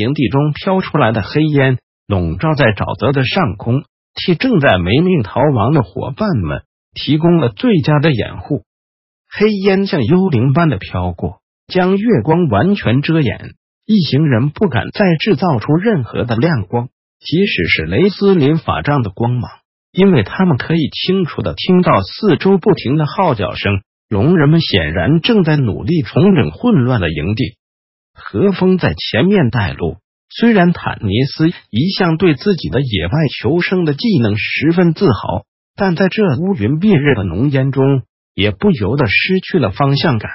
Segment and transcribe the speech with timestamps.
[0.00, 1.78] 营地中飘出来的黑烟
[2.08, 6.62] 笼罩在沼泽的上空，替正在没命逃亡的伙伴们
[6.94, 8.62] 提供了最佳的掩护。
[9.32, 13.54] 黑烟像幽灵般的飘过，将月光完全遮掩，
[13.86, 16.88] 一行人不敢再制造出任何的亮光，
[17.20, 19.50] 即使是雷斯林法杖的光芒，
[19.92, 23.82] 因为他们可以清楚的听到四周不停的号角声。
[24.08, 27.54] 龙人们显然正在努力重整混乱的营地。
[28.22, 29.96] 何风在前面带路，
[30.28, 38.02] 虽然坦尼斯一向对自己的野外求生的技能十分自豪，但在这乌云蔽日的浓烟中，
[38.34, 40.30] 也不由得失去了方向感。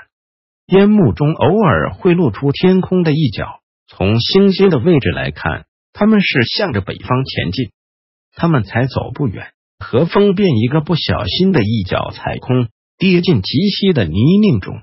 [0.68, 7.70] 烟幕中偶尔会露出天空的一角，从星星的位置来看，他们是向着北方前进。
[8.36, 14.82] 他们才走不远，何风便一个不小心的一脚踩空，跌进极稀的泥泞中。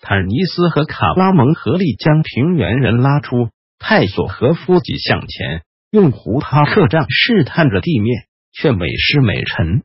[0.00, 9.82] 坦尼斯和卡拉蒙合力将平原人拉出，泰索和夫挤向前，用胡哈克杖试探着地面，却每失每沉。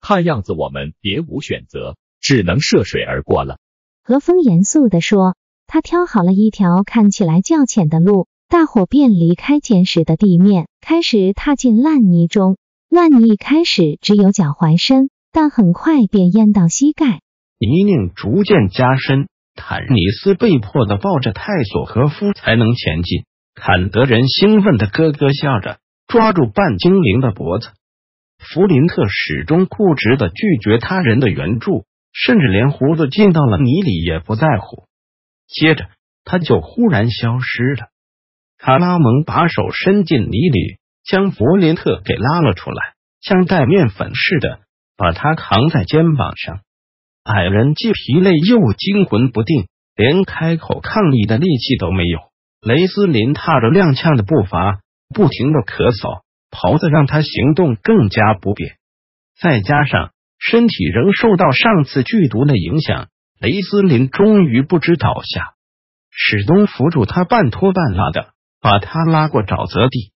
[0.00, 3.56] 看样子我们别无选择，只能涉水而过了。
[4.04, 5.34] 何风严肃地说
[5.66, 12.58] ：“他挑好了一条看起来较浅的路，大伙便离开坚实的地面，开始踏进烂泥中。
[12.90, 17.20] 烂泥一开始只有脚踝深，但很快便淹到膝盖，
[17.58, 19.26] 泥泞逐渐加深。”
[19.58, 23.24] 坦尼斯被迫的抱着泰索和夫才能前进。
[23.54, 27.70] 坎德人兴奋的咯咯笑着，抓住半精灵的脖子。
[28.38, 34.84] 弗林特始终固执的拒绝他人的援助，甚至连胡子进到了泥里也不在乎。
[35.48, 35.88] 接着，
[36.24, 37.88] 他就忽然消失了。
[38.58, 44.60] 卡拉蒙把手伸进泥里，将弗林特给拉了出来，像带面粉似的
[44.96, 46.60] 把他扛在肩膀上。
[47.28, 52.18] 矮人既疲累又惊魂不定，连开口抗议的力气都没有。
[52.62, 54.80] 雷斯林踏着踉跄的步伐，
[55.14, 58.76] 不停的咳嗽，袍子让他行动更加不便。
[59.38, 63.08] 再加上身体仍受到上次剧毒的影响，
[63.38, 65.52] 雷斯林终于不知倒下。
[66.10, 68.30] 史东扶住他，半拖半拉的
[68.62, 70.12] 把他拉过沼泽地，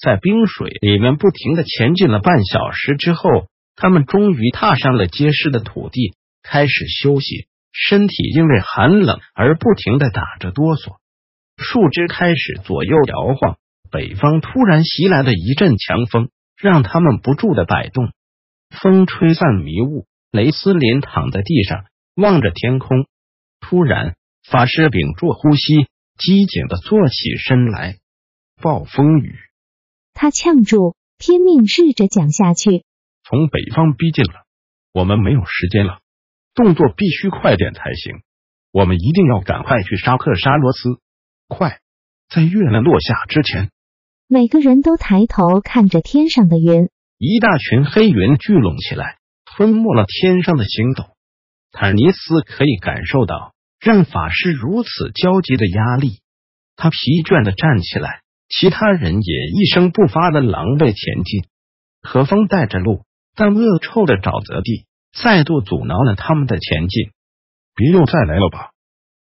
[0.00, 3.28] 在冰水里面不停的前进了半小时之后，
[3.74, 6.14] 他们终于踏上了结实的土地。
[6.44, 10.98] 开始休息，身体因为寒冷而不停的打着哆嗦，
[11.56, 13.58] 树枝开始左右摇晃。
[13.90, 18.12] 北方突然袭来的一阵强风，让他们不住的摆动。
[18.70, 21.84] 风吹散迷雾，雷斯林躺在地上
[22.16, 23.06] 望着天空。
[23.60, 24.16] 突然，
[24.48, 25.86] 法师屏住呼吸，
[26.18, 27.98] 机警的坐起身来。
[28.60, 29.36] 暴风雨，
[30.12, 32.84] 他呛住，拼命试着讲下去。
[33.24, 34.44] 从北方逼近了，
[34.92, 36.00] 我们没有时间了。
[36.54, 38.22] 动作必须快点才行，
[38.72, 41.00] 我们一定要赶快去沙克沙罗斯，
[41.48, 41.80] 快，
[42.28, 43.70] 在月亮落下之前。
[44.28, 46.88] 每个人都抬头看着天上的云，
[47.18, 51.04] 一大群黑云聚拢起来，吞没了天上的星斗。
[51.72, 56.20] 坦尼斯可以感受到让法师如此焦急的压力，
[56.76, 61.44] 他疲倦的站起来，其他人也一声不发的狼狈前进。
[62.00, 63.04] 何风带着路，
[63.34, 64.86] 但恶臭的沼泽地。
[65.22, 67.12] 再度阻挠了他们的前进，
[67.74, 68.72] 别又再来了吧？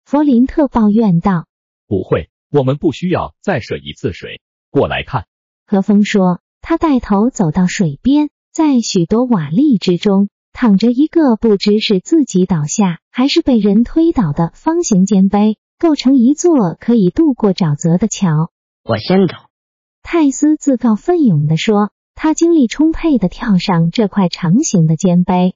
[0.05, 1.47] 弗林特抱怨道。
[1.87, 4.43] 不会，我们不需要再涉一次水。
[4.71, 5.27] 过来看。
[5.67, 6.41] 何风说。
[6.61, 18.51] 他带头走到水边，在许多瓦砾之中躺着一个不知是自己倒下还是被人推倒的方形尖碑，构成一座可以渡过沼泽的桥。
[18.85, 19.35] 我先走。
[20.03, 21.93] 泰斯自告奋勇地说。
[22.21, 25.55] 他精力充沛地跳上这块长形的尖碑。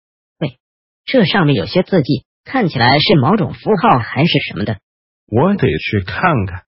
[1.04, 4.78] 这上面有些字迹，看起来是某种符号还是什么的。
[5.26, 6.64] 我得去看看。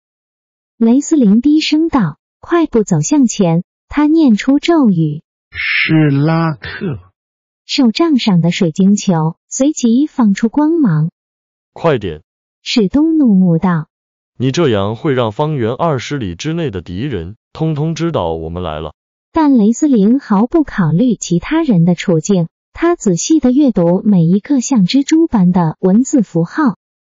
[0.77, 3.65] 雷斯林低声道，快步走向前。
[3.89, 5.23] 他念出咒语
[5.55, 6.99] ：“施拉克。”
[7.65, 11.11] 手杖上的水晶球随即放出光芒。
[11.73, 12.23] 快点！
[12.63, 13.89] 史东怒目道
[14.37, 18.95] ：“你这样会让方圆二十里之内的敌人通通知道我们来了。”
[19.31, 22.49] 但雷斯林毫不考虑其他人的处境。
[22.75, 26.75] 他仔细的阅读每一个像蜘蛛般的文字符号。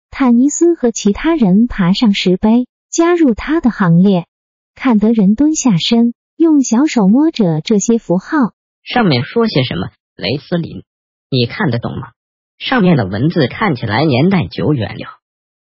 [0.09, 4.25] 坦尼斯和其他人爬上石碑，加入他的行列。
[4.73, 8.53] 坎德人蹲下身，用小手摸着这些符号，
[8.83, 9.89] 上面说些什么？
[10.15, 10.83] 雷斯林，
[11.29, 12.13] 你看得懂吗？
[12.57, 15.19] 上面的文字看起来年代久远了，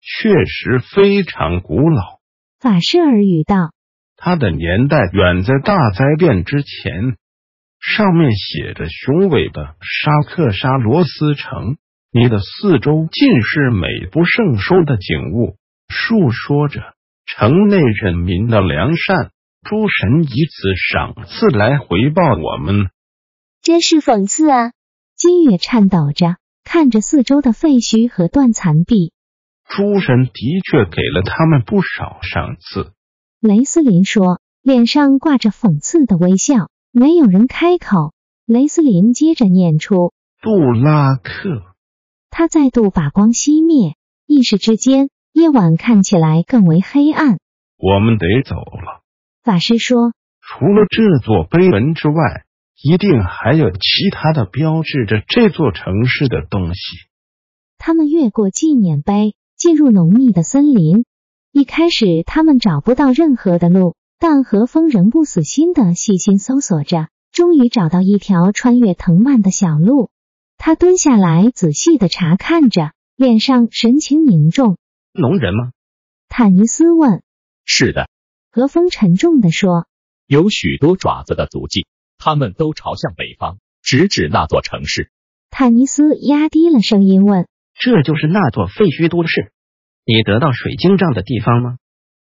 [0.01, 2.21] 确实非常古老。
[2.59, 3.71] 法师耳语道
[4.15, 7.17] ：“它的年代远在大灾变之前。”
[7.81, 11.77] 上面写着：“雄伟的沙克沙罗斯城，
[12.11, 15.57] 你的四周尽是美不胜收的景物，
[15.89, 16.93] 述说着
[17.25, 19.31] 城内人民的良善。
[19.63, 22.89] 诸神以此赏赐来回报我们。”
[23.61, 24.71] 真是讽刺啊！
[25.15, 29.13] 金月颤抖着看着四周的废墟和断残壁。
[29.67, 32.91] 诸神的确给了他们不少赏赐，
[33.39, 36.70] 雷斯林说，脸上挂着讽刺的微笑。
[36.91, 38.13] 没有人开口。
[38.45, 40.11] 雷斯林接着念出
[40.41, 41.63] ：“杜拉克。”
[42.29, 43.95] 他再度把光熄灭，
[44.25, 47.37] 一时之间，夜晚看起来更为黑暗。
[47.77, 49.03] 我们得走了，
[49.43, 50.11] 法师说。
[50.41, 52.43] 除了这座碑文之外，
[52.83, 56.81] 一定还有其他的标志着这座城市的东西。
[57.77, 61.05] 他们越过纪念碑，进入浓密的森林。
[61.53, 63.95] 一开始，他们找不到任何的路。
[64.21, 70.11] 但何风仍不死心的细心搜索着，终于找到一条穿越藤蔓的小路。
[70.59, 74.77] 他蹲下来仔细的查看着，脸上神情凝重。
[75.11, 75.71] 农人吗？
[76.29, 77.23] 坦尼斯问。
[77.65, 78.09] 是的，
[78.51, 79.87] 何风沉重的说。
[80.27, 81.87] 有许多爪子的足迹，
[82.19, 85.09] 他们都朝向北方，直指那座城市。
[85.49, 89.51] 坦尼斯压低了声音问：“这就是那座废墟都市？
[90.05, 91.77] 你得到水晶杖的地方吗？”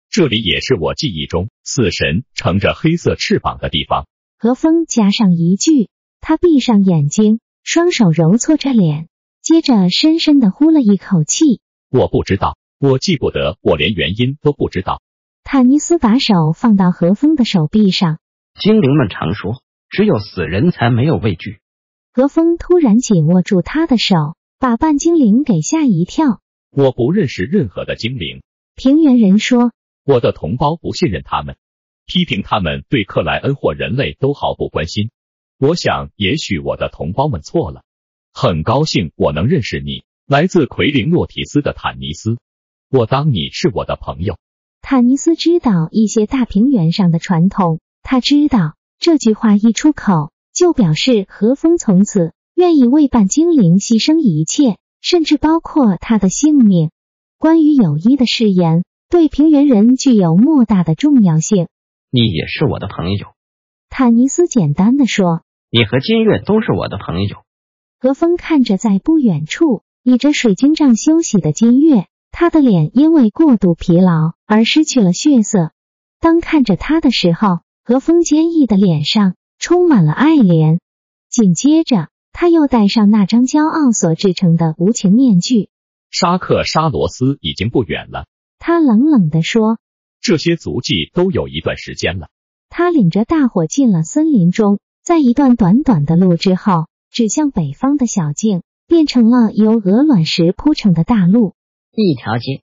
[0.10, 4.08] 这里也是我记忆中死神乘着黑色翅膀的地方。
[4.40, 5.90] 何风加上一句，
[6.22, 9.10] 他闭上眼睛，双手揉搓着脸，
[9.42, 11.60] 接着深深的呼了一口气。
[11.90, 15.02] 我不知道，我记不得，我连原因都不知道。
[15.44, 18.20] 坦尼斯把手放到何风的手臂上。
[18.60, 21.60] 精灵们常说，只有死人才没有畏惧。
[22.12, 24.16] 何风突然紧握住他的手，
[24.60, 26.42] 把半精灵给吓一跳。
[26.72, 28.42] 我不认识任何的精灵。
[28.76, 29.72] 平原人说。
[30.08, 31.58] 我的同胞不信任他们，
[32.06, 35.10] 批评他们对克莱恩或人类都毫不关心。
[35.60, 37.84] 我想，也许我的同胞们错了。
[38.32, 42.38] 很高兴我能认识你，来自奎林诺提斯的坦尼斯。
[42.90, 44.38] 我当你是我的朋友。
[44.82, 56.92] 坦尼斯知道一些大平原上的传统，他知道这句话一出口，就表示和风从此愿意为半精灵牺牲一切，甚至包括他的性命。
[57.38, 58.86] 关于友谊的誓言。
[59.10, 61.70] 对平原人具有莫大的重要性。
[62.10, 63.28] 你也是我的朋友，
[63.90, 65.44] 坦尼斯简单的说。
[65.70, 67.38] 你和金月都是我的朋友。
[68.00, 75.72] 何风看着在不远处倚着水晶杖休息的金月，他的脸因为过度疲劳而失去了血色。
[76.20, 80.80] 当看着他的时候，何风坚毅的脸上充满了爱怜。
[81.30, 85.70] 紧接着，他又戴上那张骄傲所制成的无情面具。
[86.12, 88.26] 沙克沙罗斯已经不远了。
[88.68, 89.80] 他冷冷地说
[90.20, 92.28] ：“这些足迹都有一段时间了。”
[92.68, 101.56] 他领着大伙进了森林中，在一段短短的路之后，指向北方的小径变成了由鹅卵石铺成的大路。
[101.94, 102.62] 一条街，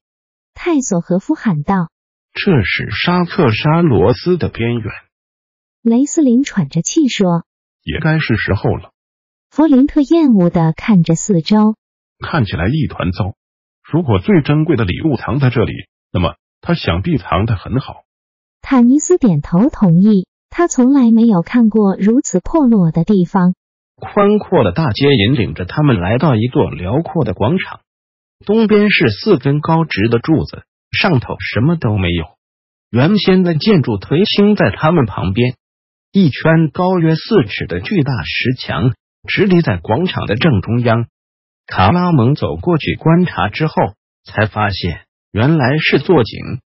[0.52, 1.88] 泰索和夫喊道
[2.34, 4.90] ：“这是沙特沙罗斯的边缘。”
[5.80, 7.46] 雷斯林喘着气说
[7.82, 8.90] ：“也该是时候了。”
[9.49, 11.76] 弗林特厌恶的看着四周，
[12.18, 13.37] 看起来一团糟。
[13.90, 15.73] 如果最珍贵的礼物藏在这里，
[16.14, 18.04] 那么他想必藏得很好。
[18.62, 20.26] 坦尼斯点头同意。
[20.56, 23.56] 他从来没有看过如此破落的地方。
[23.97, 27.80] 宽阔的大街引领着他们来到一座辽阔的广场，
[28.47, 32.25] 东边是四根高直的柱子，上头什么都没有。
[32.88, 35.56] 原先的建筑颓倾在他们旁边，
[36.12, 38.94] 一圈高约四尺的巨大石墙
[39.26, 41.09] 直立在广场的正中央。
[41.66, 43.75] 卡拉蒙走过去观察之后，
[44.23, 45.03] 才发现
[45.34, 46.60] 原来是座井，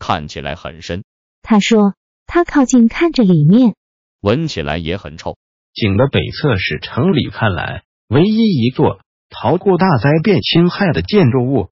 [0.00, 1.04] 看起来很深。
[1.40, 1.94] 他说
[2.26, 3.76] ：“他靠近看着里面，
[4.20, 5.36] 闻起来也很臭。”
[5.72, 8.98] 井的北侧是城里看来唯一一座
[9.30, 11.70] 逃过大灾变侵害的建筑物，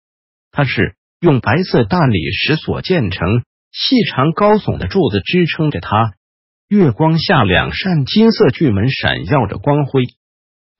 [0.53, 6.15] 它是用白色大理石所建成，细长高耸的柱子支撑着它。
[6.69, 10.05] 月光下，两扇金色巨门闪耀着光辉。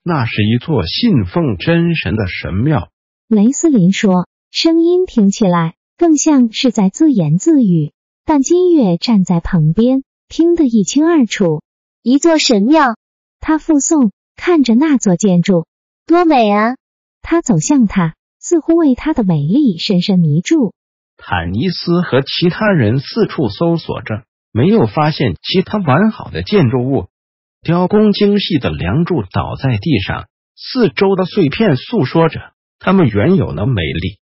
[0.01, 2.89] 那是一座信奉真神的神庙，
[3.27, 7.93] 雷斯林说，声音听起来更像是在自言自语，
[8.25, 11.61] 但金月站在旁边，听得一清二楚。
[12.03, 12.97] 一座神庙，
[13.39, 15.67] 他附送，看着那座建筑，
[16.05, 16.75] 多美啊！
[17.21, 20.73] 他走向他，似乎为她的美丽深深迷住。
[21.15, 27.07] 坦尼斯和其他人四处搜索着，没有发现其他完好的建筑物。
[27.61, 30.27] 雕工精细的梁柱倒在地上，
[30.57, 34.19] 四周的碎片诉说着它们原有的美丽。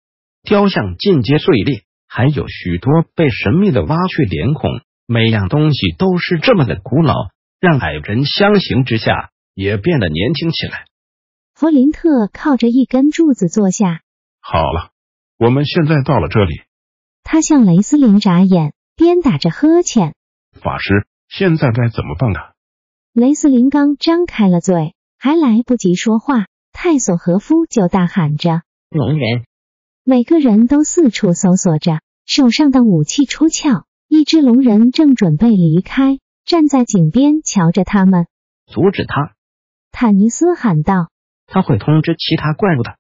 [0.43, 4.71] 雕像尽皆碎裂，还有许多被神秘的挖去脸孔。
[5.07, 7.15] 每样东西都是这么的古老，
[7.61, 10.85] 让矮人相形之下也变得年轻起来。
[11.55, 14.01] 弗林特靠着一根柱子坐下。
[14.41, 14.91] 好了，
[15.39, 16.63] 我们现在到了这里。
[17.23, 20.15] 他向雷斯林眨眼，边打着呵欠。
[20.61, 22.53] 法师，现在该怎么办啊？
[23.13, 29.45] 雷斯林刚张开了嘴，还来不及说话，泰索和夫就大喊着：“龙人！”
[30.05, 33.85] 每个人都四处搜索着，手上的武器出鞘。
[34.09, 38.27] 一只龙人正准备离开，站在井边瞧着他们。
[38.67, 39.33] 阻止他！
[39.93, 41.09] 坦尼斯喊道
[41.47, 42.97] ：“他会通知其他怪物的。”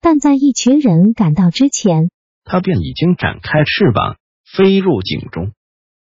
[0.00, 2.10] 但在一群人赶到之前。
[2.44, 5.52] 他便已经展开翅膀，飞入井中。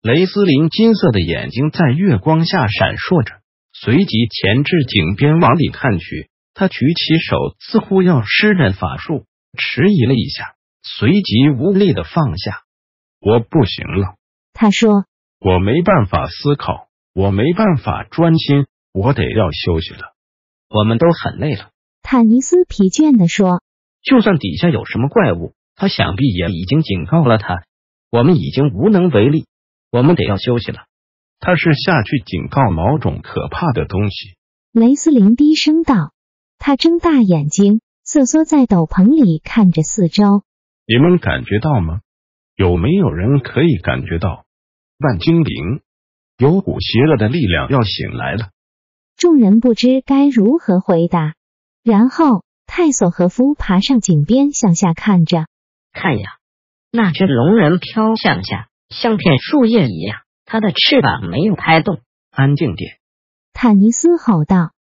[0.02, 3.36] 雷斯林金色的眼睛在月光下闪烁着，
[3.74, 6.30] 随即潜至井边往里看去。
[6.56, 9.26] 他举起手，似乎要施展法术，
[9.58, 12.64] 迟疑了一下，随即无力的放下。
[13.20, 14.16] 我不行了，
[14.54, 15.06] 他说。
[15.40, 20.14] 我没办法思考，我没办法专心，我得要休息了。
[20.70, 23.62] 我们都很累了，坦尼斯疲倦的说。
[24.02, 25.54] 就算底下有什么怪物。
[25.74, 27.64] 他想必也已经警告了他，
[28.12, 29.48] 我们已经无能为力，
[29.90, 30.84] 我们得要休息了。
[31.40, 34.36] 他是下去警告某种可怕的东西。
[34.74, 36.12] 雷斯林低声道，
[36.60, 37.82] 他睁大眼睛，
[38.14, 40.44] 瑟缩在斗篷里看着四周。
[40.86, 42.02] 你们感觉到吗？
[42.58, 44.44] 有没有人可以感觉到？
[45.00, 45.80] 万精灵，
[46.38, 48.50] 有股邪恶的力量要醒来了。
[49.16, 51.36] 众人不知该如何回答。
[51.86, 55.46] 然后泰索和夫爬上井边，向下看着。
[55.94, 56.32] 看呀，
[56.92, 62.02] 那只龙人飘向下，像片树叶一样，它的翅膀没有拍动。
[62.30, 62.98] 安静点！
[63.54, 64.74] 坦尼斯吼道。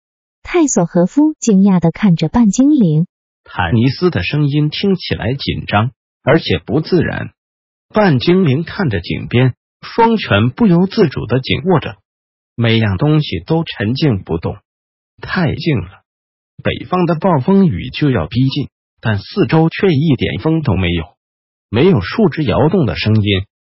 [0.43, 3.05] 泰索和夫惊讶的看着半精灵。
[3.43, 5.91] 坦尼斯的声音听起来紧张，
[6.23, 7.31] 而且不自然。
[7.89, 11.97] 半精灵看着井边，双拳不由自主的紧握着，
[12.55, 14.57] 每样东西都沉静不动。
[15.21, 16.03] 太静了，
[16.63, 18.69] 北方的暴风雨就要逼近。
[19.03, 21.03] 但四周却一点风都没有，
[21.71, 23.23] 没有树枝摇动的声音，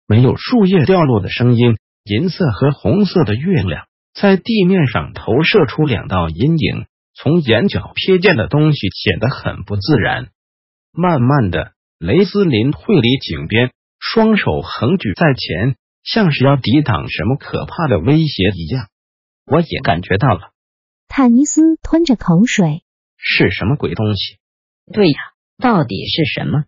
[0.07, 1.75] 没有树叶掉落的声音。
[2.05, 10.29] 银色和红色的月亮在地面上投射出两道阴影，从眼角瞥见的东西显得很不自然。
[10.91, 18.87] 慢慢的，雷斯林退离井边，双手横举在前，像是要抵挡什么可怕的威胁一样。
[19.45, 20.51] 我也感觉到了。
[21.07, 22.83] 坦尼斯吞着口水，
[23.17, 24.37] 是什么鬼东西？
[24.91, 25.17] 对呀，
[25.57, 26.65] 到底是什么？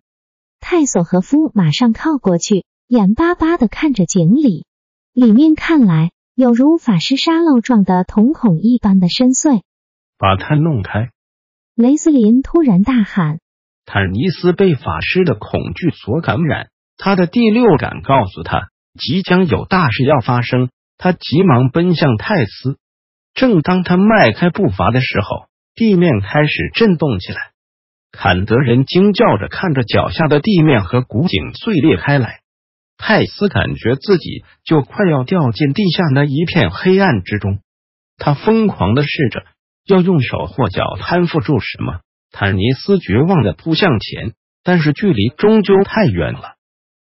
[0.60, 4.64] 泰索和夫马上靠过去，眼巴巴的看着井里，
[5.12, 9.62] 里面看来有如法师沙漏状的瞳孔一般的深邃。
[10.18, 11.10] 把它弄开！
[11.76, 13.38] 雷斯林突然大喊。
[13.86, 20.70] 坦尼斯被法师的恐惧所感染，他的第六感告诉他即将有大事要发生。
[20.98, 22.76] 他急忙奔向泰斯。
[23.32, 25.46] 正当他迈开步伐的时候，
[25.76, 27.38] 地面开始震动起来。
[28.10, 32.40] 坎德人惊叫着看着脚下的地面和古井碎裂开来，
[32.96, 37.60] 泰斯感觉自己就快要掉进地下那一片黑暗之中。
[38.16, 39.44] 他疯狂的试着
[39.88, 42.00] 要用手或脚攀附住什么。
[42.30, 46.56] 坦尼斯绝望的扑向前，但是距离终究太远了。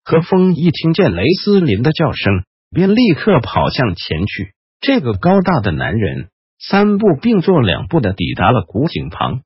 [0.06, 4.54] 和风一听见雷斯林的叫声，便立刻跑向前去。
[4.80, 9.42] 这个高大的男人三步并作两步的抵达了古井旁。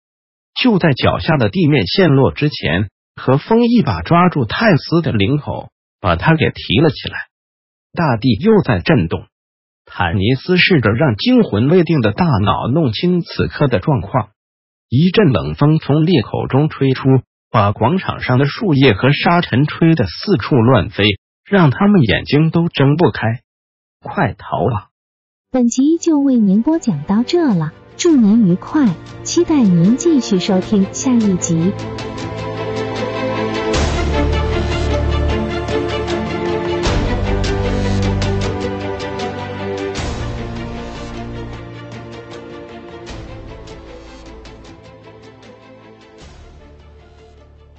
[0.54, 7.18] 就在脚下的地面陷落之前，何风一把抓住泰斯的领口，把他给提了起来。
[7.92, 9.28] 大地又在震动。
[9.98, 14.28] 坦尼斯试着让惊魂未定的大脑弄清此刻的状况。
[14.90, 17.08] 一阵冷风从裂口中吹出，
[17.50, 21.06] 把广场上的树叶和沙尘吹得四处乱飞，
[21.50, 23.40] 让他们眼睛都睁不开。
[24.02, 24.88] 快逃啊！
[25.50, 27.72] 本集就为您播讲到这了。
[27.96, 31.72] 祝您愉快，期待您继续收听下一集。